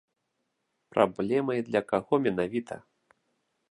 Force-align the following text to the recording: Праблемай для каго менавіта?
Праблемай 0.95 1.59
для 1.69 1.81
каго 1.93 2.13
менавіта? 2.27 2.83